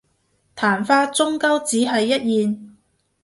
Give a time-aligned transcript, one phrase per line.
[0.55, 2.09] 曇花終究只係一
[2.43, 2.75] 現